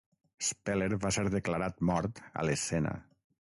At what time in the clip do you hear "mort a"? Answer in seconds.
1.91-2.47